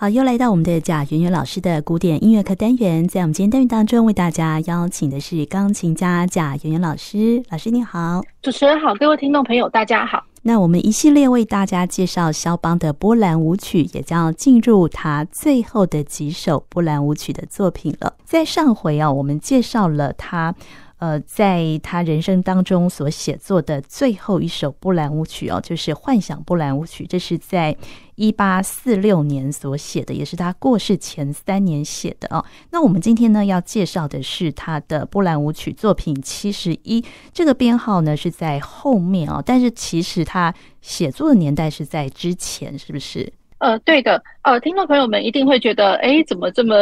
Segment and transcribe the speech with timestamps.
[0.00, 7.42] 好，又来到我们的贾圆圆老师的古典音乐课单元，在我们今天单元当中，为大家邀请的是钢琴家贾圆圆老师。
[7.50, 10.24] 老师你好，主持人好，各位听众朋友大家好。
[10.42, 18.14] 那我们一系列为大家介绍肖邦的波兰舞曲，也将进入他最后的几首波兰舞曲的作品了。
[18.24, 20.54] 在上回啊，我们介绍了他。
[20.98, 27.76] 呃，在他人生当中所写作的最后一首波兰舞曲哦，就是《幻想波兰舞曲》，这是在
[28.16, 32.44] 一八四六年所写的，也是他过世前三年写的哦。
[32.70, 43.32] 那我们今天呢要介绍的是他的波兰舞曲作品七十一，这个编号呢是在后面哦，但是其实他写作的年代是在之前，是不是？
[43.58, 46.76] 呃，对的，呃，听众朋友们一定会觉得，哎，怎么这么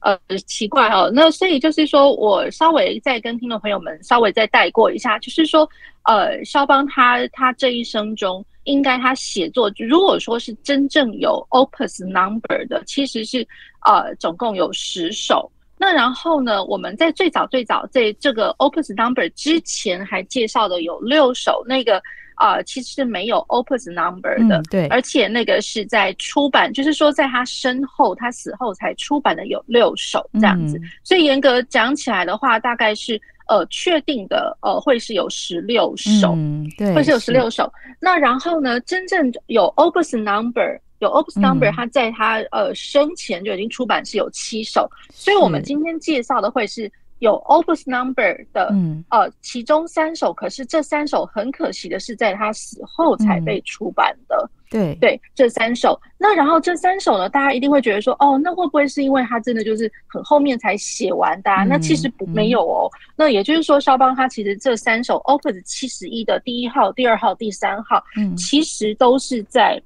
[0.00, 1.10] 呃奇怪哦？
[1.14, 5.66] 那所以就是说我稍微再跟听众朋友们稍微再带过一下，就是说，
[6.04, 13.46] 呃，肖邦他他这一生中，应该他写作，如果说是真正有 opus number 的，其实是
[13.86, 15.50] 呃总共有十首。
[15.78, 22.02] 那然后呢，我们在最早最早在这个 opus number 之前还介绍的有六首，那个。
[22.38, 37.70] 啊、呃，其实是没有 opus number 的，嗯，对，而且那个是在出版，就是说在他身后，他死后才出版的有六首这样子，嗯，所以严格讲起来的话，大概是呃确定的呃会是有十六首，嗯，对，会是有十六首。
[38.00, 46.90] 那然后呢，真正有 opus number，有 opus number，他在他呃生前就已经出版是有七首，所以我们今天介绍的会是。
[47.18, 54.36] 有 opus number 的，嗯，呃，其中三首，可是这三首很可惜的是在他死后才被出版的。
[54.70, 55.98] 嗯、对对，这三首。
[56.18, 61.50] 那然后这三首呢，大家一定会觉得说，哦，那会不会是因为他真的就是很后面才写完的？
[61.66, 62.90] 那其实不没有哦。
[63.16, 69.80] 那也就是说，肖邦他其实这三首 opus 七十一的第一号、第二号、第三号，嗯，其实都是在。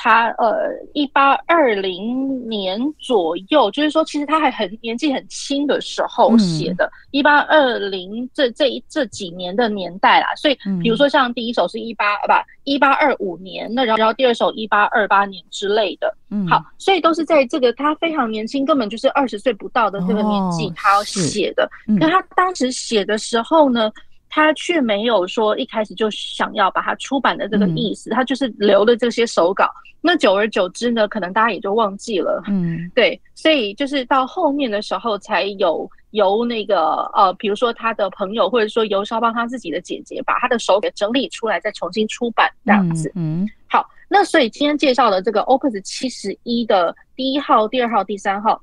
[0.00, 6.88] 他呃，一八二零年左右，就是说，其实他还很年纪很轻的时候写的。
[7.10, 16.14] 一八二零这这这几年的年代啦，所以比如说像第一首是一八不一八二五年，那然后然后第二首一八二八年之类的。
[16.30, 21.68] 嗯，好，所以都是在这个他非常年轻，根本就是二十岁不到的这个年纪，他要写的。
[21.86, 23.90] 那他当时写的时候呢，
[24.28, 29.70] 他却没有说一开始就想要把它出版的这个意思，他就是留了这些手稿。
[30.00, 32.42] 那久而久之呢，可能大家也就忘记了。
[32.46, 43.10] 嗯，对，所以就是到后面的时候，才有由那个呃，比如说他的朋友，或者说由肖邦他自己的姐姐，把他的手给整理出来，再重新出版这样子。
[43.16, 48.62] 嗯，嗯，好，那所以今天介绍的这个 Opus 七十一的第一号、第二号、第三号。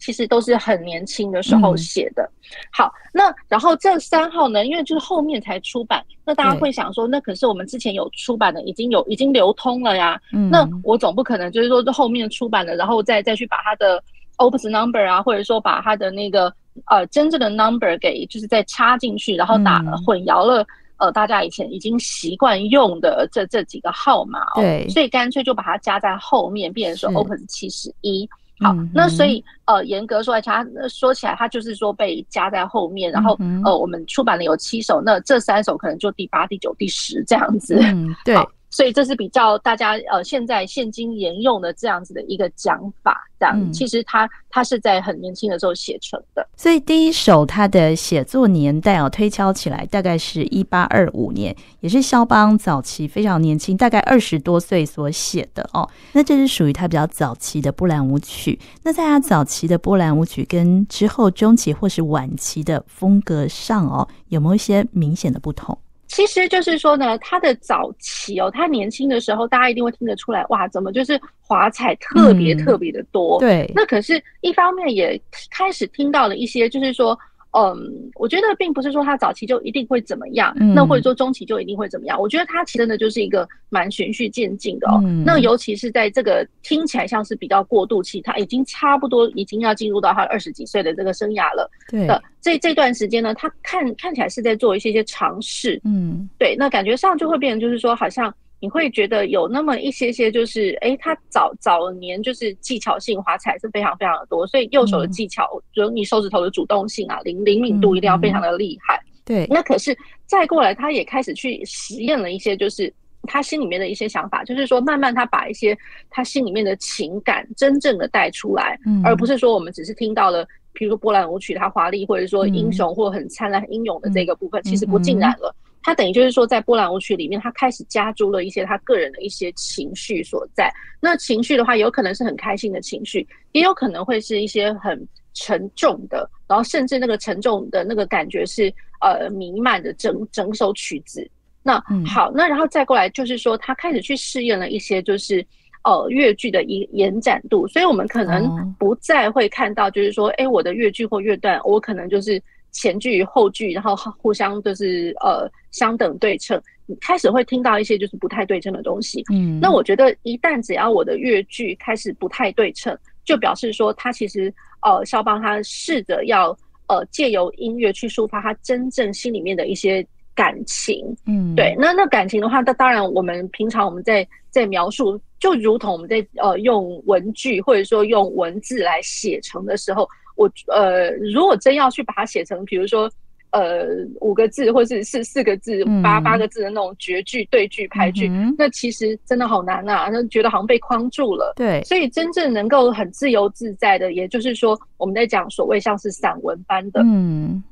[0.00, 2.22] 其实都是很年轻的时候写的。
[2.22, 2.34] 嗯。
[2.72, 10.20] 好，那然后这三号呢，因为就是后面才出版，那大家会想说，那可是我们之前有出版的，已经有已经流通了呀。
[10.32, 10.50] 嗯。
[10.50, 14.02] 那我总不可能就是说这后面出版的，然后再再去把它的
[14.38, 16.52] opus number 啊，或者说把它的那个
[16.86, 20.66] 呃真正的 number 给就是再插进去，然后打混淆了
[20.96, 24.62] 呃大家以前已经习惯用的这这几个号码哦。
[24.62, 24.88] 对。
[24.88, 28.28] 所以干脆就把它加在后面，变成说 opus 七十一。
[28.60, 37.78] 好，那所以呃，严格说来，它说起来，它就是说被加在后面，然后呃，我们出版了有七首，那这三首可能就第八、第九、第十这样子。
[37.82, 38.36] 嗯，对。
[38.70, 46.46] 所以这是比较大家呃现在现今沿用的这样子的一个讲法，这样、嗯、其实他他是在很年轻的时候写成的。
[46.56, 55.88] 所以第一首他的写作年代哦，推敲起来大概是一八二五年，也是肖邦早期非常年轻，大概二十多岁所写的哦。
[56.12, 58.58] 那这是属于他比较早期的波兰舞曲。
[58.84, 65.76] 那在他早期的波兰舞曲跟之后中期或是晚期的风格上哦，有没有一些明显的不同？
[66.10, 73.38] 其实就是说呢，他的早期哦，他年轻的时候，大家一定会听得出来，哇，怎么就是华彩特别特别的多？
[73.38, 73.72] 嗯，对。
[73.74, 75.18] 那可是，一方面也
[75.50, 77.18] 开始听到了一些，就是说。
[77.52, 82.20] 嗯，我觉得并不是说他早期就一定会怎么样，嗯、那或者说中期就一定会怎么样。
[82.20, 85.24] 我觉得他其实真的就是一个蛮循序渐进的哦、嗯。
[85.24, 91.68] 那尤其是在这个听起来像是比较过渡期，他已经差不多已经要进入到他二十几岁的这个生涯了。
[91.88, 92.06] 对，
[92.40, 95.80] 这这段时间呢，他看看起来是在做一些些尝试。
[95.84, 98.32] 嗯，对，那感觉上就会变成就是说好像。
[98.60, 109.00] 你会觉得有那么一些些，就是哎，他早早年就是技巧性华彩是非常非常的多，所以右手的技巧，就、嗯、你手指头的主动性啊，灵灵敏度一定要非常的厉害。
[109.24, 109.96] 对、嗯，那可是
[110.26, 112.92] 再过来，他也开始去实验了一些，就是
[113.22, 115.76] 他心里面的一些想法，就是说慢慢他把一些
[116.10, 125.54] 他心里面的情感真正的带出来，嗯、而不是说我们只是听到了，比如说波兰舞曲它华丽，或者说英雄或很灿烂、很英勇的这个部分，嗯、其实不尽然了。
[125.82, 130.70] 他等于就是说，在波兰舞曲里面，他开始加注了一些他个人的一些情绪所在。
[131.00, 141.26] 那情绪的话，有可能是很开心的情绪，也有可能会是一些很沉重的，然后甚至那个沉重的那个感觉是呃弥漫的整整首曲子。
[141.62, 145.44] 那好，那然后再过来就是说，他开始去试验了一些就是
[145.84, 152.42] 呃乐句的延延展度，所以我们可能不再会看到就是说，哎，我的乐句或乐段，我可能就是。
[152.72, 159.24] 前句与后句，然后互相就是呃相等对称，你开始会听到一些就是不太对称的东西。
[159.32, 164.52] 嗯，那我觉得一旦只要我的乐句开始不太对称，就表示说他其实
[164.82, 166.56] 呃肖邦他试着要
[166.88, 171.04] 呃借由音乐去抒发他真正心里面的一些感情。
[171.26, 180.08] 嗯，对，那那感情的话，那当然我们平常我们在在描述，就如同我们在呃用文句或者说用文字来写成的时候。
[180.40, 183.10] 我呃，如果真要去把它写成，比如说
[183.50, 183.86] 呃
[184.22, 191.52] 五个字，或是四四个字、八八个字的那种绝句、对句、排句，嗯，那其实真的好难啊，那觉得好像被框住了。
[191.56, 197.62] 对，所以真正能够很自由自在的，也就是说我们在讲所谓像是散文般的，嗯，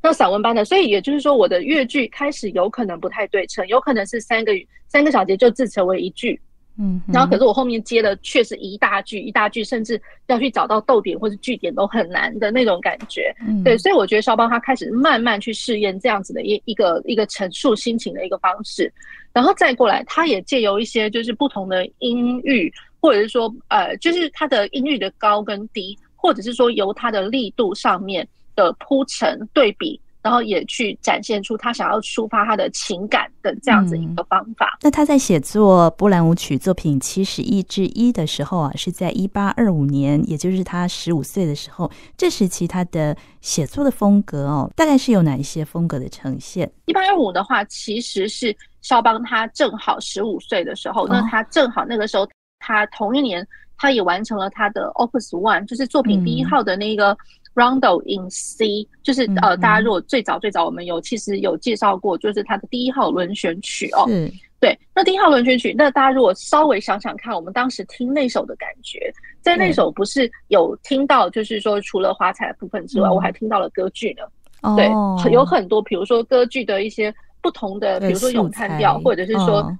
[0.00, 4.52] 那散文般的，所以也就是说我的乐句开始有可能不太对称，有可能是三个
[4.86, 6.40] 三个小节就自成为一句。
[6.78, 13.34] 嗯，然后可是我后面接的却是一大句一大句，甚至要去找到逗点或者句点都很难的那种感觉。
[13.46, 18.92] 嗯，对，所以我觉得肖邦他开始慢慢去试验这样子的一一个一个陈述心情的一个方式，
[19.32, 28.26] 然后再过来，他也借由一些就是不同的音域，或者是说呃，就是他的音域的高跟低，或者是说由他的力度上面
[28.56, 30.00] 的铺陈对比。
[30.22, 34.66] 然后也去展现出他想要抒发他的情感的这样子一个方法。
[34.76, 41.90] 嗯、那他在写作波兰舞曲作品七十一之一的时候啊，是在一八二五年，也就是他十五岁的时候。
[42.16, 46.70] 这时期他的写作的风格哦，大概是有哪一些风格的呈现？
[46.86, 51.08] 一八二五的话，其实是肖邦他正好十五岁的时候，哦。
[51.10, 52.28] 那他正好那个时候，
[52.60, 53.44] 他同一年
[53.76, 57.10] 他也完成了他的 Opus One，就是作品第一号的那个。
[57.12, 57.18] 嗯
[57.54, 64.04] Rondo in C，就是呃，大家如果最早最早我们有其实有介绍过，就是它的第一号轮选曲哦。
[64.08, 74.22] 嗯，对，那第一号轮选曲，那大家如果稍微想想看，我们当时听那首的感觉，在那首不是有听到，就是说除了华彩的部分之外，我还听到了歌剧呢。
[74.62, 79.76] 哦对，有很多，比如说歌剧的一些不同的，比如说咏叹调，或者是说。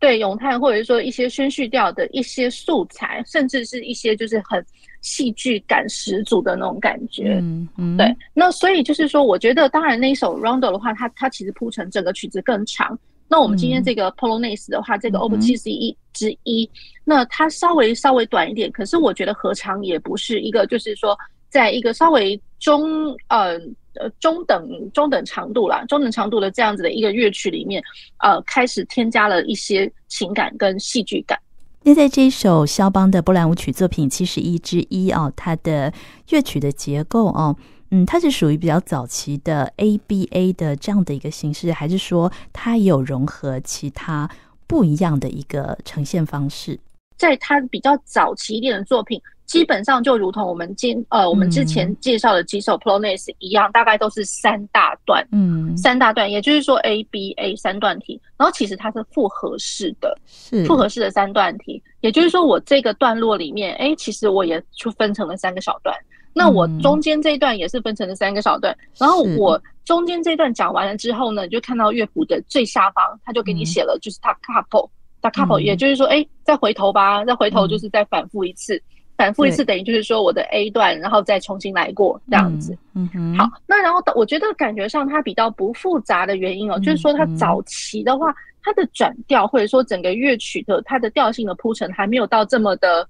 [0.00, 4.64] 对咏叹，或者是说一些宣叙调的一些素材，甚至是一些就是很
[5.00, 7.38] 戏剧感十足的那种感觉。
[7.40, 8.16] 嗯嗯，对。
[8.34, 12.98] 那所以就是说，我觉得当然那一首 Rondo 的话，它它其实铺成整个曲子更长。
[13.28, 16.68] 那我们今天这个 Polonaise 的话，嗯、这个 Opus 71之一，
[17.04, 21.16] 那它稍微稍微短一点，可是我觉得何尝也不是一个，就是说
[21.48, 23.60] 在一个稍微中呃。
[23.94, 27.82] 呃，中等中等长度啦，中等长度的这样子的一个乐曲里面，
[28.18, 31.36] 呃，开始添加了一些情感跟戏剧感。
[31.84, 35.92] 那在这一首肖邦的波兰舞曲作品七十一之一哦，它的
[36.28, 37.56] 乐曲的结构哦，
[37.90, 44.28] 嗯，它是属于比较早期的 ABA 的这样的一个形式，还是说它有融合其他
[44.66, 46.78] 不一样的一个呈现方式？
[47.16, 49.20] 在它比较早期一点的作品。
[49.48, 60.64] 基本上就如同我们今呃我们之前介绍的几首 Polonaise 一样，嗯，大概都是三大段，嗯，三大段，也就是说 A B A 三段体，然后其实它是复合式的，是。
[60.66, 65.96] 复合式的三段体，也就是说我这个段落里面，哎，其实我也就分成了三个小段，
[66.34, 74.90] 那我中间这一段也是分成了三个小段，然后我中间这一段讲完了之后呢，你就看到乐谱的最下方，他就给你写了就是他 couple，
[75.22, 78.78] 他 couple，也就是说，哎，再回头吧，再回头就是再反复一次。
[79.18, 82.78] 反复一次等于就是说我的 A 段，然后再重新来过这样子。
[82.94, 83.36] 嗯嗯。
[83.36, 88.32] 好，那然后我觉得感觉上它比较不复杂的原因哦，就是说它早期的话，
[88.62, 93.08] 它的转调或者说整个乐曲的它的调性的铺陈还没有到这么的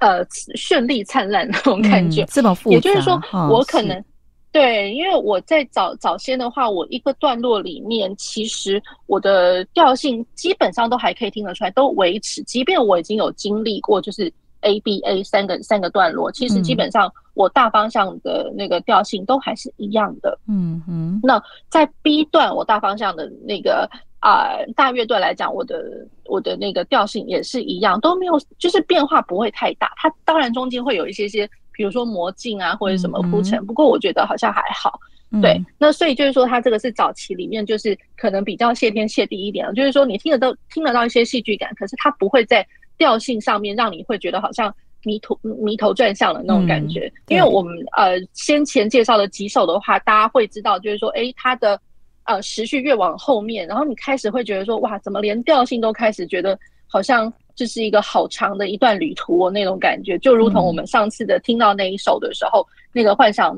[0.00, 2.74] 呃绚丽灿烂那种感觉，这么复杂。
[2.74, 4.04] 也就是说，我可能
[4.50, 14.32] 对，因为我在早早先的话，我一个段落里面其实我的调性基本上都还可以听得出来，都维持，即便我已经有经历过，就是。
[14.62, 20.38] A B A 三个三个段落，其实基本上我大方向的那个调性都还是一样的。
[20.48, 21.20] 嗯嗯。
[21.22, 23.88] 那在 B 段，我大方向的那个
[24.20, 25.84] 啊、呃、大乐段来讲，我的
[26.24, 29.92] 我的那个调性也是一样，都没有，就是变化不会太大。
[29.96, 34.98] 它当然中间会有一些些，比如说魔镜啊或者什么铺陈，不过我觉得好像还好。
[35.42, 35.62] 对。
[35.78, 42.66] 那所以就是说，它这个是早期里面就是可能比较谢天谢地一点，就是说你听得到听得到一些戏剧感，可是它不会在。
[42.98, 44.74] 调性上面让你会觉得好像
[45.04, 51.80] 迷途迷头转向的那种感觉，嗯、因为我们呃先前介绍的几首的话，大家会知道就是说，哎，它的
[52.24, 63.56] 呃时序越往后面，然后你开始会觉得说，哇，怎么连调性都开始觉得好像这是一个好长的一段旅途哦，那种感觉，就如同我们上次的听到那一首的时候，嗯、那个幻想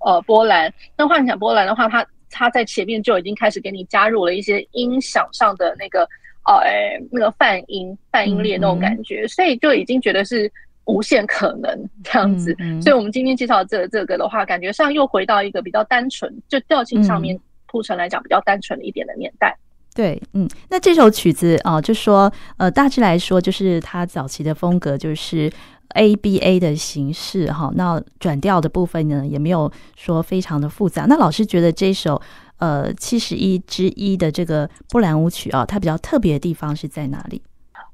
[0.00, 6.08] 呃波兰，那幻想波兰的话，它它在前面就已经开始给你加入了一些音响上的那个
[6.54, 10.50] 呃那个泛音泛音列那种感觉，嗯、所以就已经觉得是。
[10.88, 17.36] 无限可能这样子，所以我们今天介绍这这个的话，感觉上又回到一个比较单纯，就调性上面
[17.66, 19.52] 铺陈来讲比较单纯一点的年代。
[19.96, 25.50] 对，嗯，那这首曲子啊、呃，就说呃，大致来说，就是它早期的风格就是
[25.96, 27.68] ABA 的形式哈。
[27.74, 31.06] 那转调的部分呢，也没有说非常的复杂。
[31.08, 32.22] 那老师觉得这首
[32.58, 37.42] 呃七十一之一的这个波兰舞曲啊，它比较特别的地方是在哪里？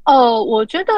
[0.04, 0.92] 呃，我觉得。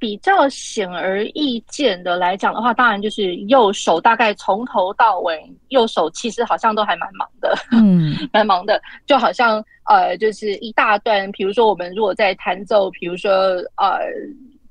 [0.00, 5.38] 比较显而易见的来讲的话，当然就是右手大概从头到尾，
[5.68, 13.30] 右手其实好像都还蛮忙的， 嗯，蛮忙的，就好像呃，就是一大段，比如说我们如果在弹奏，比如说
[13.76, 13.98] 呃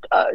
[0.09, 0.25] 呃，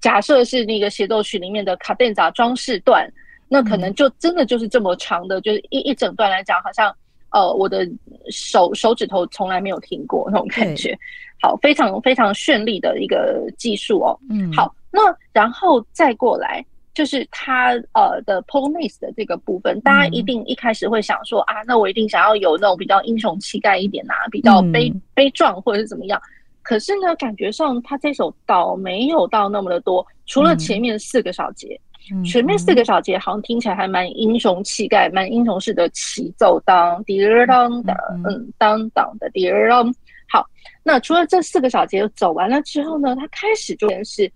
[0.00, 3.06] 假设是那个协奏曲里面的卡顿扎装饰段，
[3.46, 6.90] 那可能就真的就是这么长的，就是一一整段来讲，好像
[7.32, 7.88] 呃，我的
[8.30, 10.96] 手手指头从来没有停过那种感觉。
[11.42, 14.18] 好，非常非常绚丽的一个技术哦。
[14.28, 15.00] 嗯，好，那
[15.32, 26.20] 然后再过来就是它呃的 Polonaise 的这个部分，大家一定一开始会想说啊，那我一定想要有那种比较英雄气概一点呐、啊，比较悲悲壮或者是怎么样。
[26.62, 31.80] 可是呢，感觉上他这首倒没有到那么的多，除了前面四个小节，
[32.24, 39.94] 前面四个小节好像听起来还蛮英雄气概，蛮英雄式的齐奏，当滴儿当的，嗯，当当的滴儿当。
[40.28, 40.46] 好，
[40.82, 44.30] 那除了这四个小节走完了之后呢，它开始就是，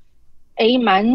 [0.57, 1.07] 哎，蛮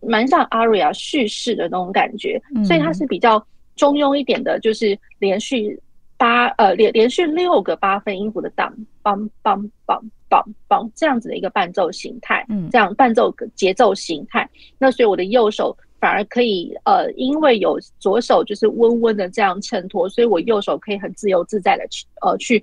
[0.00, 3.44] 蛮像 aria 叙事的那种感觉，嗯、所以它是比较
[3.76, 5.78] 中庸一点的，就是连续
[6.16, 14.48] 八呃连连续六个八分音符的当梆梆梆梆梆这样子的一个伴奏形态，嗯，这样伴奏节奏形态。
[14.78, 22.62] 那所以我的右手反而可以呃，因为有左手就是温温的这样衬托，所以我右手可以很自由自在的去呃去。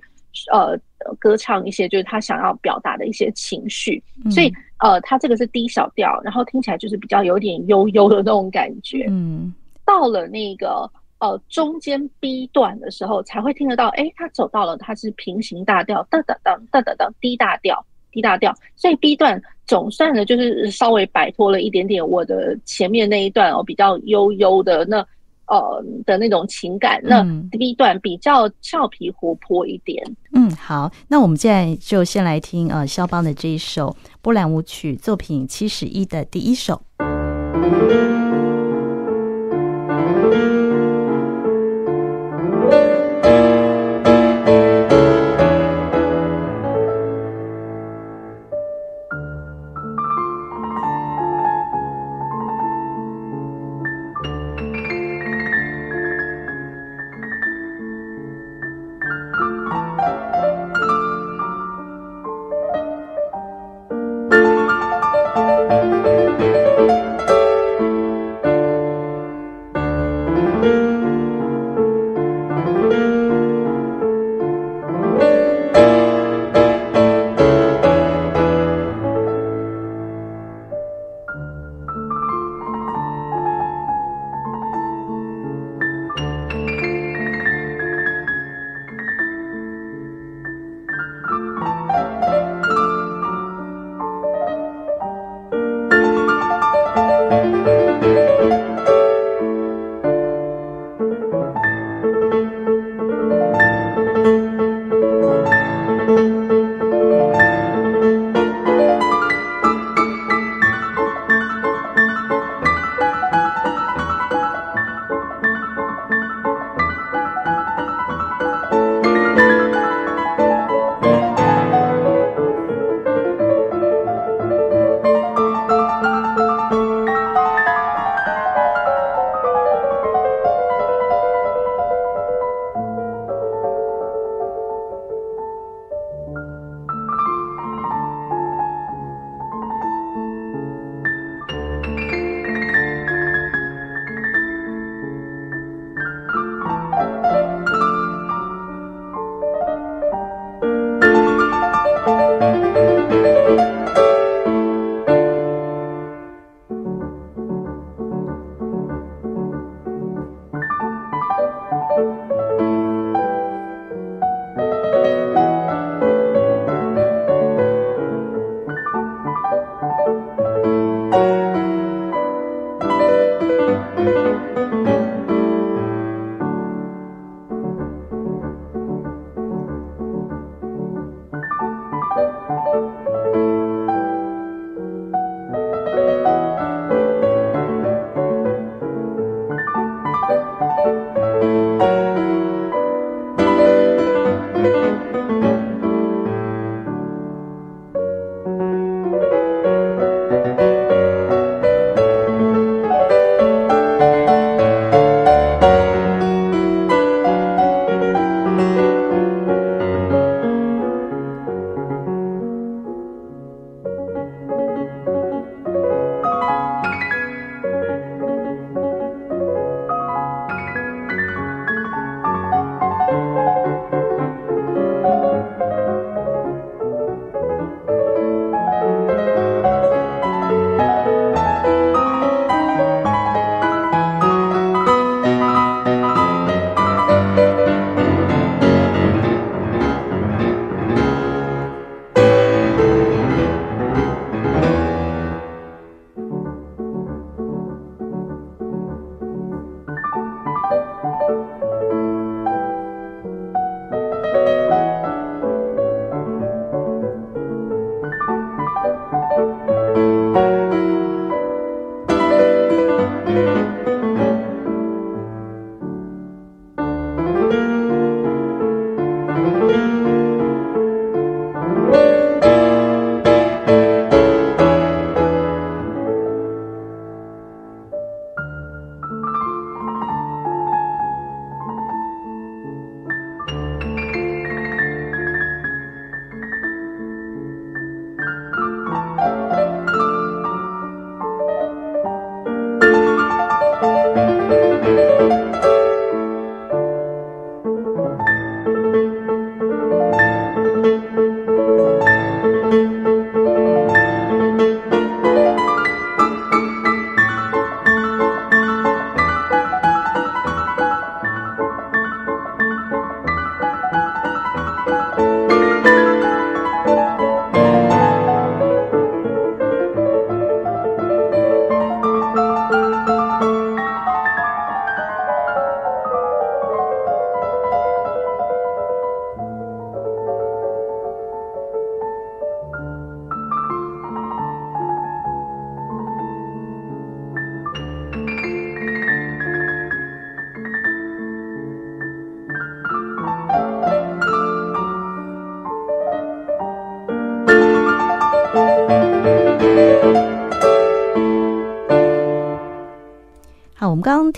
[0.52, 0.78] 呃，
[1.18, 9.06] 歌唱一些就是他想要表达的一些情绪，嗯、所以呃，他这个是低小调，然后听起来就是比较有点悠悠的那种感觉。
[9.08, 10.86] 嗯，到了那个
[11.28, 25.06] 呃中间 B 段的时候，才会听得到，哎，他走到了，他是平行大调，哒哒哒哒哒哒，D 大调低大调，所以 B 段总算呢就是稍微摆脱了一点点我的前面那一段哦比较悠悠的那。
[25.48, 30.04] 呃的那种情感，那 B 段比较俏皮活泼一点。
[30.32, 36.82] 嗯，好，那我们现在就先来听呃肖邦的这一首波兰舞曲作品七十一的第一首。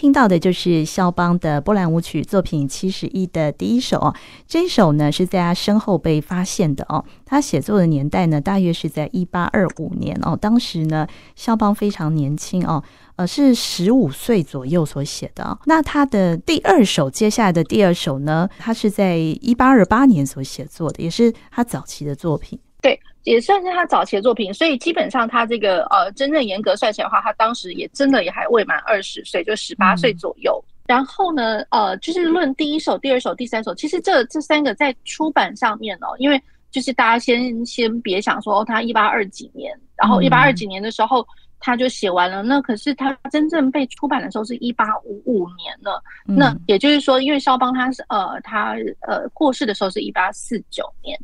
[0.08, 4.14] 听到的就是肖邦的波兰舞曲作品七十一的第一首哦。
[4.46, 7.04] 这一首呢是在他身后被发现的哦。
[7.26, 10.34] 他写作的年代呢，大约是在一八二五年哦。
[10.34, 12.82] 当时呢，肖邦非常年轻哦，
[13.16, 15.58] 呃，是十五岁左右所写的哦。
[15.66, 22.58] 那他的第二首，接下来的第二首呢，他是在一八二八年所写作的，也是他早期的作品。
[22.80, 22.98] 对。
[23.24, 30.62] 也算是他早期的作品，所以基本上他这个呃，真正严格算起来的话，他当时也真的也还未满二十岁，就十八岁左右。
[30.64, 30.70] 嗯。
[30.88, 41.26] 然后呢，呃，就是论第一首、第二首、第三首，其实这这三个在出版上面哦，因为就是大家先先别想说哦，他一八二几年，然后一八二几年的时候
[41.60, 46.02] 他就写完了，那可是他真正被出版的时候是一八五五年了。
[46.24, 51.18] 那也就是说，因为肖邦他是呃他呃过世的时候是一八四九年。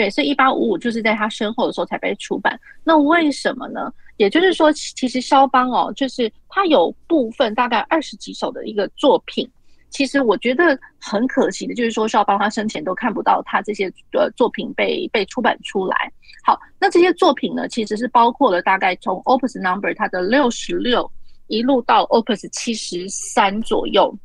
[0.00, 2.58] 对，所以一八五五就是在他身后的时候才被出版。
[2.82, 3.92] 那为什么呢？
[4.16, 9.46] 也就是说，其实肖邦哦，就是他有部分大概二十几首的一个作品，
[9.90, 16.10] 其实我觉得很可惜的，就是说肖邦他生前都看不到他这些呃作品被被出版出来。
[16.46, 21.12] 好，那这些作品呢，其实是包括了大概从 Opus Number 它的六十六
[21.48, 24.18] 一路到 Opus 七十三左右。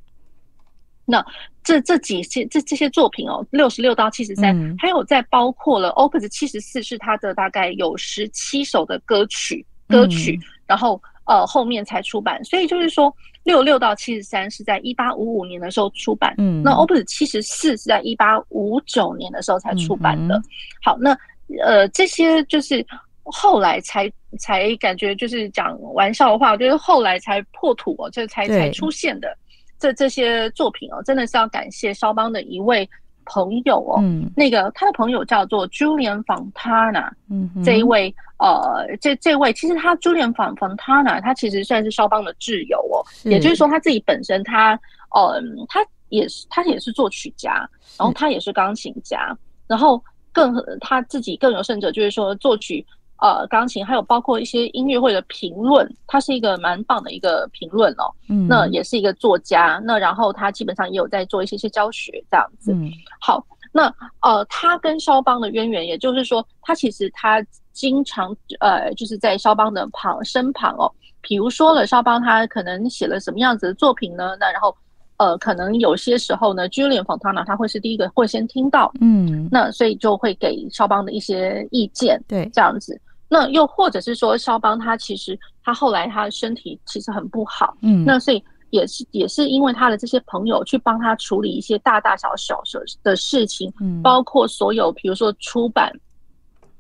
[1.06, 1.24] 那
[1.64, 20.36] 这这几些这这些作品哦，六十六到七十三，还有再包括了 Opus 七十四是它的大概有十七首的歌曲歌曲，嗯、然后呃后面才出版，所以就是说六六到七十三是在一八五五年的时候出版，嗯，那 Opus 七十四是在一八五九年的时候才出版的。
[20.38, 20.44] 嗯、
[20.84, 21.16] 好，那
[21.64, 22.86] 呃这些就是
[23.24, 29.36] 后来才才感觉就是讲玩笑的话，就是后来才破土哦，这才才出现的。
[29.80, 32.90] 这这些作品哦，真的是要感谢肖邦的一位
[33.26, 44.80] 朋友哦，嗯，那个他的朋友叫做 Julian Fontana，嗯，这一位呃，这这位其实他 Julian Fontana，他其实算是肖邦的挚友哦，也就是说他自己本身他，
[45.12, 49.36] 呃，他也是他也是作曲家，然后他也是钢琴家，
[49.68, 52.86] 然后更他自己更有甚者，就是说作曲。
[53.18, 58.12] 呃，钢琴还有包括一些音乐会的评论，他是一个蛮棒的一个评论哦。
[58.30, 62.74] 嗯，那也是一个作家，那然后他基本上也有在做一些些教学这样子。
[62.74, 70.92] 嗯，好，那呃，他跟肖邦的渊源，也就是说，他其实他经常呃，就是在肖邦的旁身旁哦。
[71.22, 74.36] 比如说了，肖邦他可能写了什么样子的作品呢？
[74.40, 74.76] 那然后
[75.18, 78.92] 呃，可能有些时候呢，Julian Fontana 他会是第一个会先听到。
[79.00, 82.22] 嗯，那所以就会给肖邦的一些意见。
[82.28, 83.00] 对，这样子。
[83.30, 92.62] 那又或者是说，肖邦他其实他后来他的身体其实很不好，嗯，那所以也是也是因为他的这些朋友去帮他处理一些大大小小
[93.02, 95.92] 的事情，嗯，包括所有比如说出版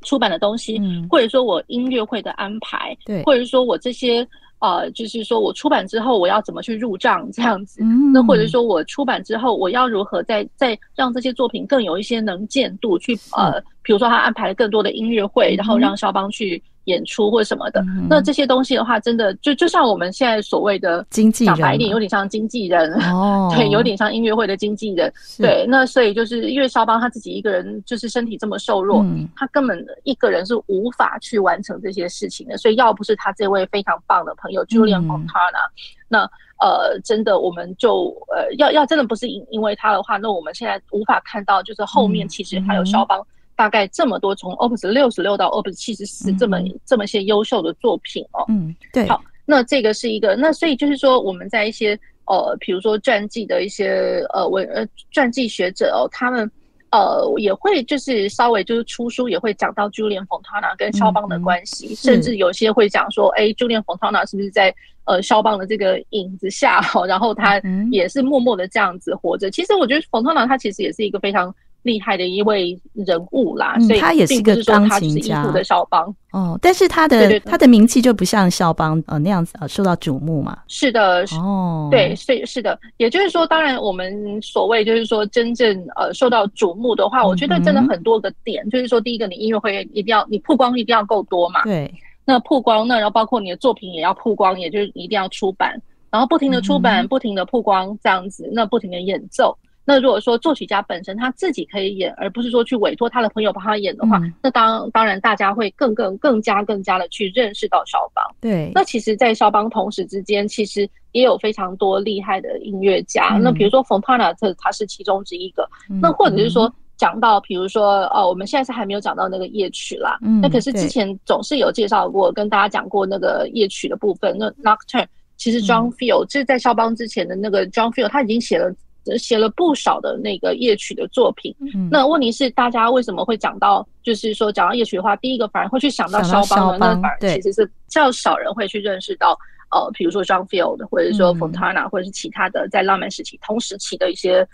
[0.01, 4.27] 出版的东西，嗯，或者说我音乐会的安排，对，或者说我这些。
[4.65, 16.61] 呃，就是说我出版之后我要怎么去入账这样子，嗯，那或者说我出版之后我要如何再再让这些作品更有一些能见度去呃，比如说他安排了更多的音乐会，然后让肖邦去。
[16.85, 22.93] 演出或什么的，嗯、那这些东西的话，真的就就像我们现在所谓的经纪人，讲白一点，有点像经纪人。
[23.11, 25.11] 哦， 对，有点像音乐会的经纪人。
[25.37, 32.57] 对，那所以就是因为肖邦他自己一个人就是身体这么瘦弱，嗯、他根本一个人是无法去完成这些事情的。
[32.57, 35.67] 所以要不是他这位非常棒的朋友 Julian Fontana，
[36.07, 43.25] 那呃，真的我们就呃要要真的不是因因为他的话，那我们现在无法看到就是后面其实还有肖邦。
[43.55, 48.43] 大概这么多，从 Opus 六十六到 Opus 七十四，这么这么些优秀的作品哦。
[48.49, 49.07] 嗯，对。
[49.07, 56.51] 好，那这个是一个，那所以就是说，我们在一些呃，比如说传记的一些呃文呃传记学者哦，他们
[56.91, 64.73] 呃也会就是稍微就是出书也会讲到 Julian Fontana 跟肖邦的关系，嗯、甚至有些会讲说，哎，Julian Fontana 是不是在
[65.05, 69.49] 呃肖邦的这个影子下，然后他也是默默的这样子活着。
[69.49, 71.55] 其实我觉得 Fontana 他其实也是一个非常。
[71.85, 75.45] 厉害的一位人物啦，所以他也是一个钢琴家。
[75.51, 76.13] 的肖邦。
[76.31, 80.57] 哦，但是他的他的名气就不像肖邦呃那样子呃受到瞩目嘛。
[80.67, 91.93] 是的，哦，对，所以是的，也就是说，当然我们所谓就是说真正呃受到瞩目的话，嗯、我觉得真的很多个点，就是说第一个，你音乐会一定要你曝光一定要够多嘛，对，
[92.25, 99.55] 那曝光那然后包括你的作品也要曝光，也就是一定要出版，然后不停的出版，嗯、不停的曝光这样子，那不停的演奏。
[99.85, 108.25] 那如果说作曲家本身他自己可以演，而不是说去委托他的朋友帮他演的话，嗯、那当当然大家会更更更加更加的去认识到肖邦。
[108.41, 113.35] 对，那其实，在肖邦同时之间，其实也有非常多厉害的音乐家。
[113.35, 115.69] 嗯、那比如说冯帕纳特，他是其中之一个。
[115.89, 120.17] 嗯、那或者是说讲到，比如说哦，我们现在是还没有讲到那个夜曲啦。
[120.23, 124.35] 嗯，那可是之前总是有介绍过，跟大家讲过那个夜曲的部分。
[124.37, 125.05] 那 Nocturne。
[125.37, 128.73] 其实 John Field 这是在肖邦之前的那个 John Field，他已经写了
[129.17, 131.55] 写了不少的那个夜曲的作品。
[131.59, 139.37] 嗯、那问题是，大家为什么会讲到，就是说讲到夜曲的话，第一个反而会去想到肖邦的，那反而其实是较少人会去认识到，
[139.71, 144.47] 呃，比如说 John Field，或者说 Fontana，、嗯、或者是其他的在浪漫时期同时期的一些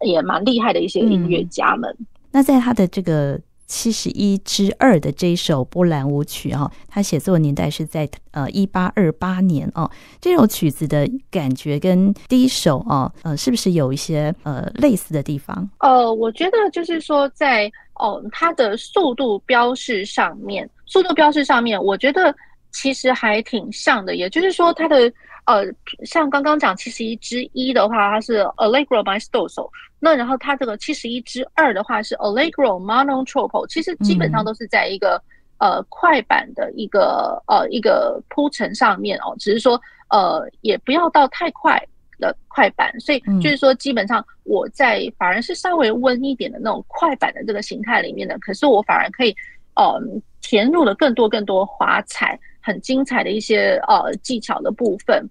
[0.00, 1.90] 也蛮厉害的一些音乐家们。
[1.98, 3.40] 嗯、那在他的这个。
[3.66, 9.90] 七十一之二的这一首波兰舞曲啊，它写作年代是在呃一八二八年哦。
[10.20, 15.68] 这首曲子的感觉跟第一首哦，呃，是不是有一些呃类似的地方？
[15.78, 22.34] 呃，我觉得就是说在哦，它的速度标示上面，速度标示上面，我觉得
[22.72, 24.16] 其实还挺像的。
[24.16, 25.12] 也就是说，它的
[25.46, 25.64] 呃，
[26.04, 29.70] 像刚刚讲七十一之一的话，它是 Allegro maestoso。
[29.98, 35.22] 那然后它这个七十一之二的话是 Allegro mono troppo，其实基本上都是在一个、
[35.58, 39.80] 嗯、呃快板的一个呃一个铺陈上面哦，只是说
[40.10, 41.80] 呃也不要到太快
[42.18, 49.34] 的快板，所以就是说基本上我在反而是稍微温一点的那种快板的这个形态里面的，可是我反而可以
[49.74, 50.02] 呃
[50.42, 55.24] 填入了更多更多华彩很精彩的一些呃技巧的部分。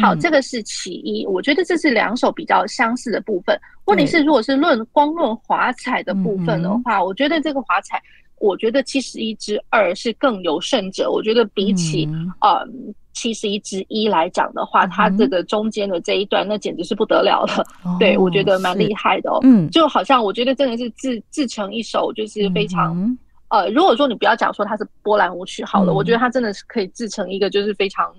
[0.00, 3.58] 好，这个是其一，我觉得这是两首比较相似的部分。
[3.84, 8.00] 问题是，如果是论光论华彩的部分的话，嗯、我觉得这个华彩，
[8.40, 11.10] 我觉得七十一之二是更有胜者。
[11.10, 12.08] 我觉得比起
[12.40, 12.66] 呃
[13.12, 17.66] 七十一之一来讲的话，它这个中间的这一段，那简直是不得了了。
[17.84, 19.40] 哦、对，我觉得蛮厉害的哦。
[19.42, 23.18] 嗯，就好像我觉得真的是自自成一首，就是非常、嗯、
[23.50, 28.14] 呃，如果说你不要讲说它是波兰舞曲好了，嗯、我觉得它真的是可以自成一个，就是非常。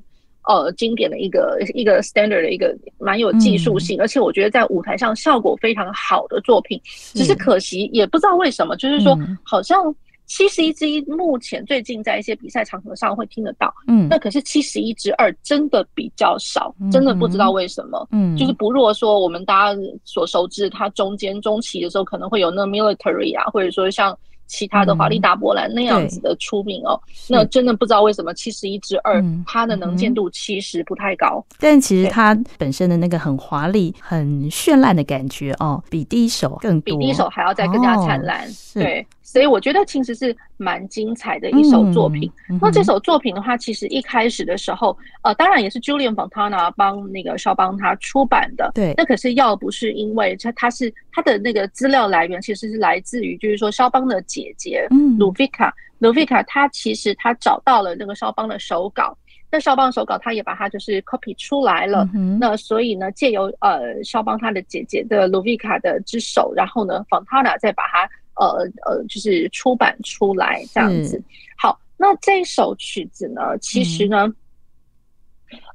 [0.48, 9.94] 呃，经典的一个一个 standard 的一个蛮有技术性，嗯、而且我觉得在舞台上效果非常好的作品，是只是可惜也不知道为什么，就是说好像
[10.26, 24.18] 七十一之一目前最近在一些比赛场合上会听得到，嗯，那可是七十一之二真的比较少，真的不知道为什么，嗯，就是不若说我们大家所熟知，它中间中期的时候可能会有那 military 啊，或者说像。
[24.48, 31.44] 其他的华丽大波兰那样子的出名哦，那真的不知道为什么七十一之二，它的能见度其实不太高。
[31.60, 38.48] 但其实它本身的那个很华丽、很绚烂的感觉哦，比第一首更多，比第一首还要再更加灿烂。
[38.74, 42.30] 对，所以我觉得其实是蛮精彩的一首作品。
[42.62, 48.70] 那这首作品的话，其实一开始的时候，呃，当然也是 Julian Fontana 帮那个肖邦他出版的。
[48.76, 59.18] 对，那可是要不是因为他他是他的那个资料来源，其实是来自于就是说肖邦的姐姐，嗯，Ludwika，Ludwika，他其实他找到了那个肖邦的手稿，
[59.50, 71.18] 那肖邦手稿他也把它就是 copy 出来了，嗯、那所以呢，借由呃肖邦他的姐姐的 Ludwika 的之手，然后呢，Fontana 再把它呃呃就是出版出来这样子。
[71.18, 71.24] 嗯、
[71.58, 74.26] 好，那这首曲子呢，其实呢，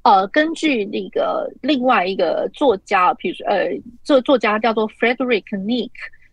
[0.03, 3.69] 嗯、呃，根据那个另外一个作家，比如说呃，
[4.03, 5.91] 这作家叫做 Frederick Niecks。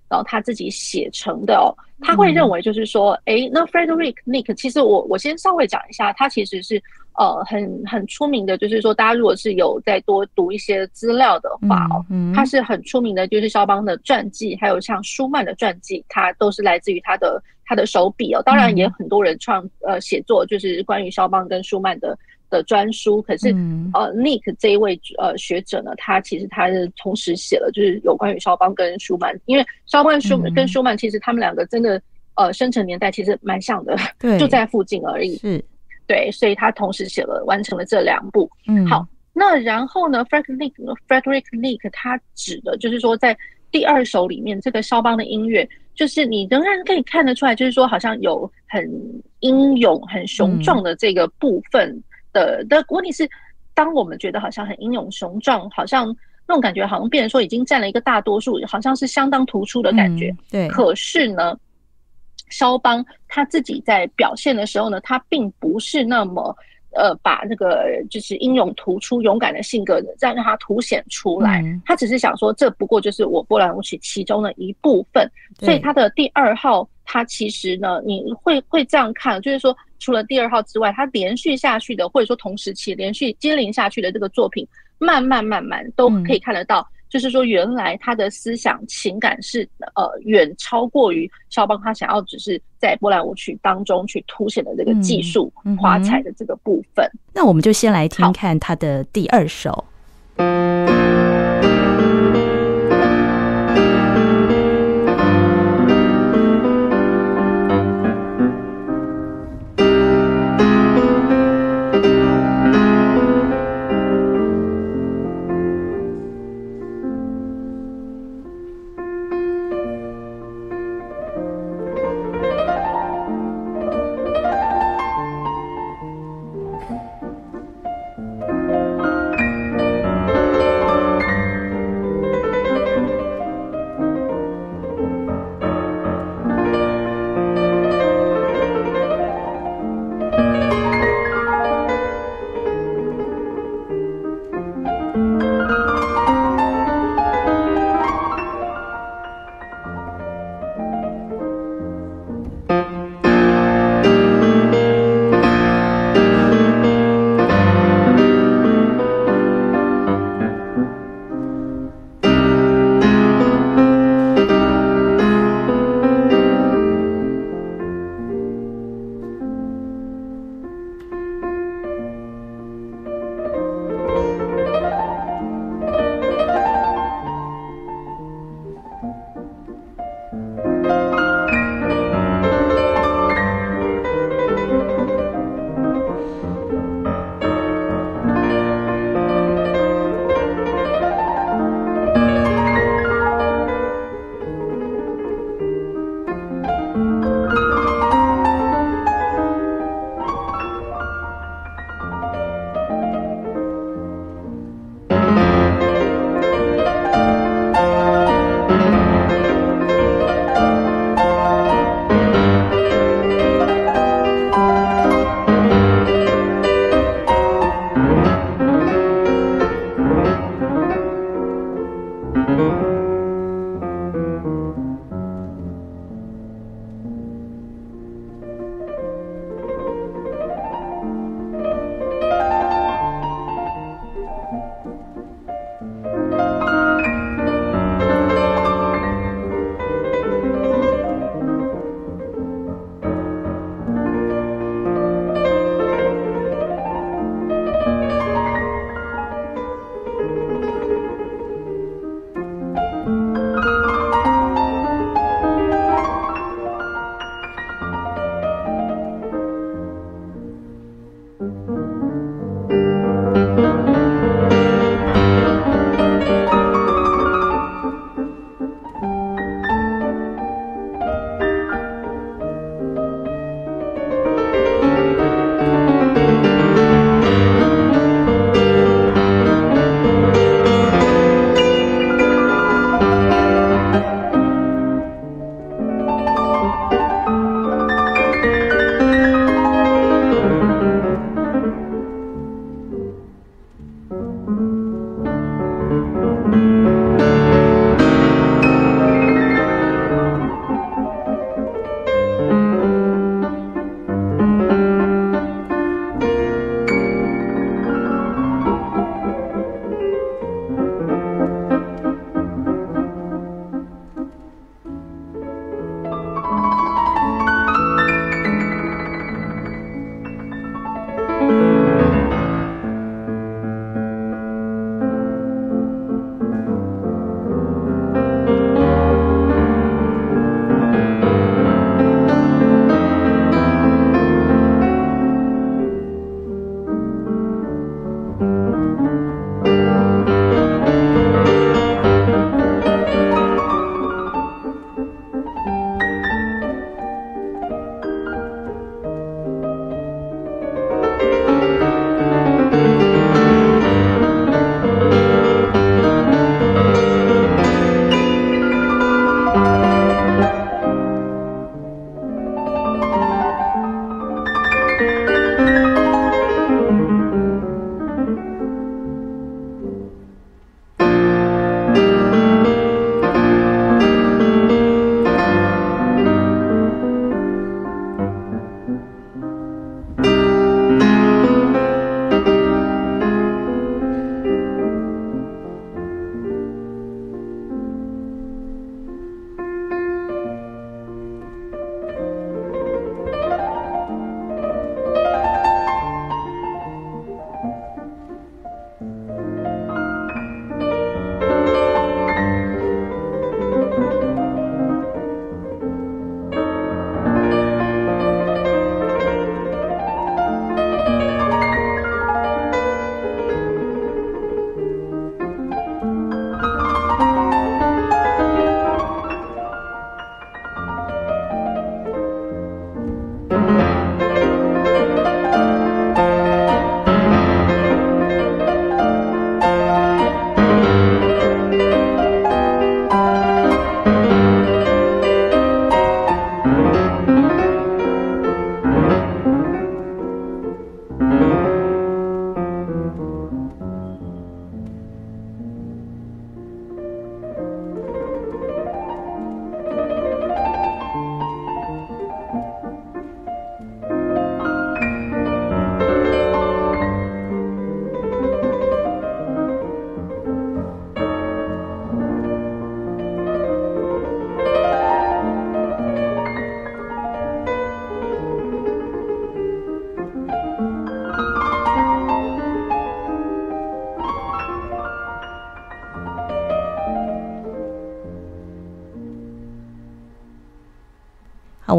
[0.07, 6.81] 然后他自己写成的哦，他会认为就是说，哎、嗯，那 Frederick Niecks 其实我我先稍微讲一下，他其实是
[7.17, 18.41] 呃很很出名的，就是说大家如果是有再多读一些资料的话哦，嗯嗯、他是很出名的，就是肖邦的传记，还有像舒曼的传记，他都是来自于他的他的手笔哦。
[18.45, 22.17] 当然也很多人创呃写作，就是关于肖邦跟舒曼的。
[22.47, 31.99] 的专书，可是、嗯、呃，Niecks 这一位呃学者呢，他其实他是同时写了，就是有关于肖邦跟舒曼，因为肖邦舒跟舒曼其实他们两个真的
[32.35, 35.35] 呃生成年代其实蛮像的，对就在附近而已。
[36.07, 38.49] 是，对，所以他同时写了完成了这两部。
[38.67, 40.73] 嗯，好，那然后呢，Frederick
[41.07, 43.37] Frederick Niecks 他指的就是说，在
[43.71, 48.89] 第二首里面，这个肖邦的音乐，就是你仍然可以看得出来，就是说好像有很
[49.39, 51.89] 英勇、很雄壮的这个部分。
[51.89, 52.03] 嗯
[52.35, 53.25] 的的问题是，
[53.73, 56.13] 当我们觉得好像很英勇雄壮，好像
[56.45, 60.31] 那种感觉，好像变成说已经占了一个大多数，好像是相当突出的感觉。
[60.31, 60.67] 嗯、对。
[60.67, 61.57] 可是呢，
[62.49, 66.55] 肖邦他自己在表现的时候呢，他并不是那么
[66.95, 71.61] 呃，把那个就是英勇突出、勇敢的性格再让他凸显出来。
[71.61, 75.29] 嗯、他只是想说，这不过就是我波兰舞曲其中的一部分。
[75.59, 76.87] 所以他的第二号。
[77.07, 95.49] 他其实呢，你会会这样看，就是说，除了第二号之外，他连续下去的，或者说同时期连续接连下去的这个作品，慢慢慢慢都可以看得到，嗯、就是说，原来他的思想情感是呃远超过于肖邦他想要只是在波兰舞曲当中去凸显的这个技术
[95.79, 97.09] 华彩的这个部分。
[97.33, 99.85] 那我们就先来听看他的第二首。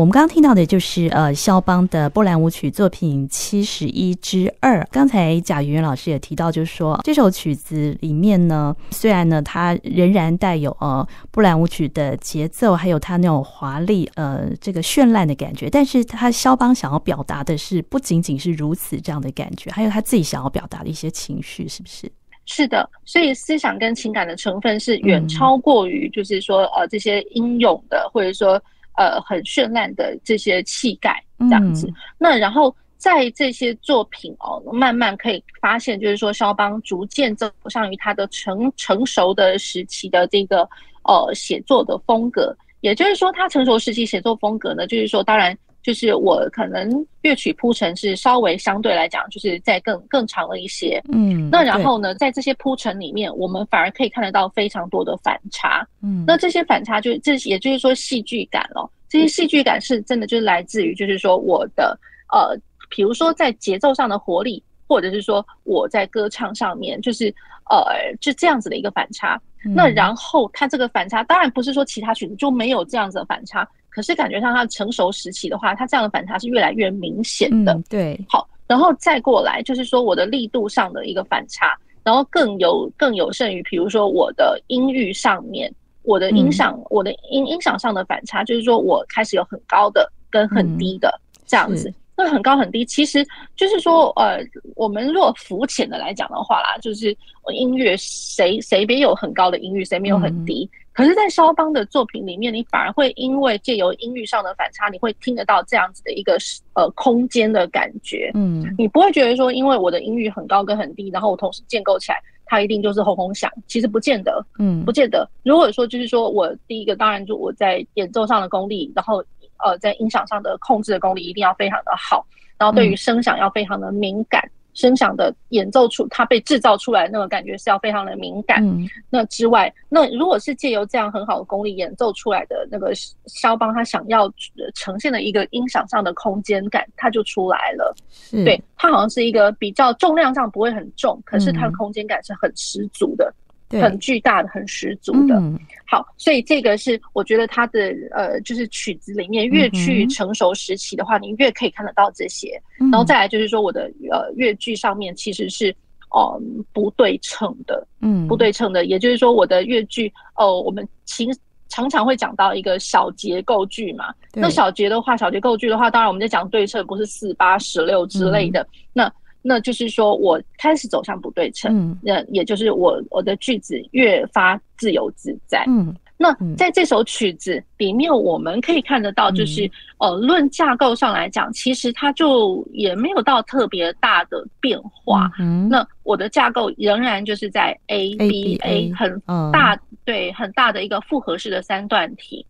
[0.06, 4.86] 们刚刚听到的就是呃，肖邦的波兰舞曲作品七十一之二。
[4.92, 22.08] 刚才贾圆圆老师也提到，就是说这首曲子里面呢，虽然呢它仍然带有呃波兰舞曲的节奏，还有它那种华丽呃这个绚烂的感觉，但是他肖邦想要表达的是不仅仅是如此这样的感觉，还有他自己想要表达的一些情绪，是不是？
[22.44, 28.62] 是的，所以思想跟情感的成分是远超过于就是说呃这些英勇的，或者说。
[28.96, 31.86] 呃，很绚烂的这些气概，这样子。
[31.86, 40.68] 嗯、那然后在这些作品哦，慢慢可以发现，就是说肖邦逐渐走向于他的成成熟的时期的这个
[41.04, 42.56] 呃写作的风格。
[42.80, 45.56] 也就是说，他成熟时期写作风格呢，就是说，当然。
[45.86, 46.90] 就是我可能
[47.22, 51.00] 乐曲铺陈是稍微相对来讲，就是在更更长了一些。
[51.12, 55.86] 嗯，那然后呢，在这些铺陈里面，我们反而可以看得到非常多的反差。
[56.02, 58.90] 嗯，那这些反差就这也就是说戏剧感咯。
[59.08, 61.96] 这些戏剧感是真的，就是来自于就是说我的
[62.32, 62.58] 呃，
[62.90, 67.32] 比如说在节奏上的活力，或者是说我在歌唱上面，就是
[67.70, 69.40] 呃，就这样子的一个反差。
[69.72, 73.68] 那然后它这个反差，当然不是说其他曲子就没有这样子的反差。
[73.96, 77.72] 可是感觉上，他成熟时期的话，他这样的反差是越来越明显的。
[77.72, 81.74] 嗯、对，好，然后再过来就是说我的力度上的一个反差，
[82.04, 85.72] 然后更有更有甚于，比如说我的音域上面，
[86.02, 91.90] 我的音响，嗯、我的音音响上的反差，就是说我开始有很高的跟很低的这样子。
[92.16, 93.22] 那很高很低，其实
[93.54, 94.38] 就是说，呃，
[94.74, 97.14] 我们如果肤浅的来讲的话啦，就是
[97.52, 100.64] 音乐谁谁没有很高的音域，谁没有很低。
[100.72, 106.38] 嗯、可是，在肖邦的作品里面，你反而会因为借由音域上的反差，你会听得到这样子的一个
[106.72, 108.30] 呃空间的感觉。
[108.32, 113.52] 嗯，你不会觉得说，因为我的音域很高跟很低，然后我同时建构起来，它一定就是轰轰响。
[113.66, 115.28] 其实不见得，嗯，不见得。
[115.42, 119.22] 如果说就是说我第一个，当然就我在演奏上的功力，然后。
[119.64, 122.26] 呃，在音响上的控制的功力一定要非常的好，
[122.58, 128.62] 然后对于声响要非常的敏感，嗯、声响的演奏出它被制造出来那个感觉是要非常的敏感。
[128.66, 132.92] 嗯、那之外，那如果是借由这样很好的功力演奏出来的那个
[133.26, 134.32] 肖邦，他想要
[134.74, 137.94] 呈现的一个音响上的空间感，它就出来了。
[138.32, 143.24] 嗯、对，它好像是一个比较重量上不会很重，可是它的空间感是很十足的。
[143.24, 152.60] 嗯很巨大的、很十足的，嗯、好，所以这个是我觉得它的呃，就是曲子里面越去成熟时期的话，嗯、你越可以看得到这些。
[152.80, 155.74] 嗯、然后再来就是说，我的呃乐句上面其实是
[156.10, 156.42] 哦、呃、
[156.72, 160.06] 不对称的，嗯，不对称的，也就是说我的乐句
[160.36, 161.28] 哦、呃，我们经
[161.68, 164.14] 常常会讲到一个小节构句嘛。
[164.32, 168.62] 那小节的话，小节构句的话，当然我们在讲对称，不是四八十六之类的。
[168.62, 169.12] 嗯、那
[169.48, 175.62] 那就是说，我开始走向不对称，那、嗯、也就是我我的句子越发自由自在。
[175.68, 179.64] 嗯，那在这首曲子里面，我们可以看得到，就是、
[179.98, 185.30] 嗯、呃，论架构上来讲，其实它就也没有到特别大的变化。
[185.38, 189.22] 嗯，那我的架构仍然就是在 A B A 很
[189.52, 192.44] 大，嗯、对，很大的一个复合式的三段体。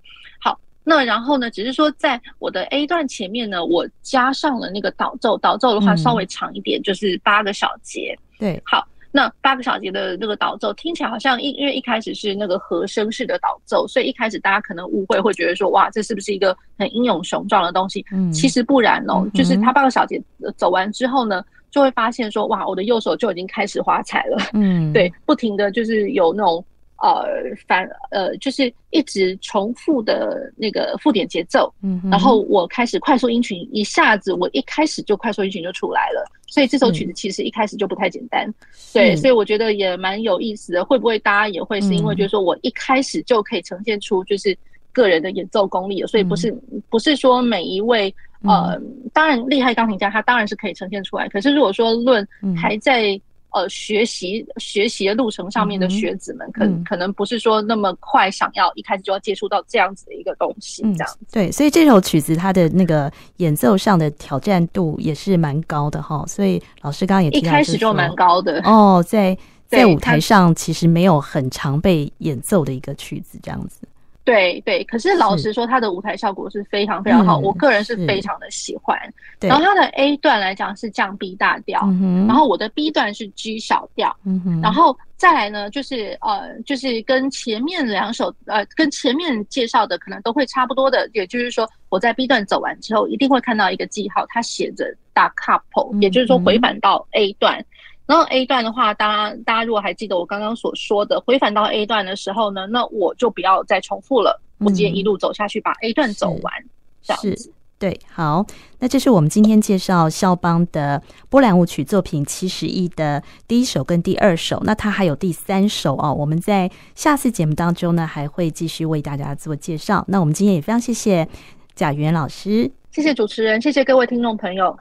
[0.89, 8.17] 那然后呢，只是说在我的 A 段前面呢，我加上了那个导奏，导奏的话稍微长一点，嗯、就是八个小节。
[8.39, 18.07] 对，好，那八个小节的那个导奏听起来好像一，因为一开始是那个和声式的导奏，所以一开始大家可能误会，会觉得说，哇，这是不是一个很英勇雄壮的东西？
[18.13, 20.23] 嗯，其实不然哦，嗯、就是他八个小节
[20.57, 24.39] 走完之后呢，就会发现说，哇，我的右手就已经开始花彩了。
[24.53, 26.65] 嗯， 对，不停的就是有那种。
[27.03, 27.27] 呃，
[27.69, 38.55] 反呃，就是一直重复的那个附点节奏，嗯，然后我开始快速音群，一下子我一开始就快速音群就出来了，所以这首曲子其实一开始就不太简单，嗯、
[38.95, 40.85] 对，所以我觉得也蛮有意思的。
[40.85, 44.57] 会不会大家也会是因为就是说我一开始就可以呈现出就是
[44.93, 48.81] 个人的演奏功力，所以不是、嗯、不是说每一位呃，
[49.13, 52.27] 当然厉害钢琴家他当然是可以呈现出来，可是如果说论
[52.57, 53.21] 还在。
[53.57, 61.19] 呃，学习学习的路程上面的学子们，可、嗯、可能不是说那么快想要一开始就要接触到这样子的一个东西，这样。
[61.33, 66.23] 对，所以这首曲子它的那个演奏上的挑战度也是蛮高的哈。
[66.27, 69.35] 所以老师刚刚也提到，一开始就蛮高的哦，在
[69.67, 73.89] 在舞台上其实没有很常被演奏的一个曲子，这样子。
[74.27, 78.99] 对对，可是老实说，它的舞台效果是非常非常好，嗯、我个人是非常的喜欢。
[79.39, 97.65] 然后它的 A 段来讲是降 B 大调，嗯、然后我的 B 段是 G 小调，嗯、然后再来呢，就是呃，就是跟前面两首呃，跟前面介绍的可能都会差不多的，也就是说，我在 B 段走完之后，一定会看到一个记号，它写着 Da Capo，、嗯、也就是说回返到 A 段。
[98.07, 106.71] 然后 A 段的话，大家大家如果还记得我刚刚所说的，回返到 A 段的时候呢，那我就不要再重复了，我直接一路走下去，把 A 段走完，嗯、
[107.03, 107.53] 这样子。
[107.79, 108.47] 对，好，
[108.79, 120.05] 那这是我们今天介绍肖邦的波兰舞曲作品七十一的第一首跟第二首，那它还有第三首哦，我们在下次节目当中呢，还会继续为大家做介绍。
[120.09, 121.29] 那我们今天也非常谢谢
[121.75, 124.79] 贾元老师，谢谢主持人，谢谢各位听众朋友。